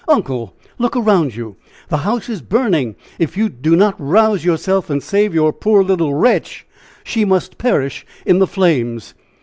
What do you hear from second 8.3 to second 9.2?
the flames!"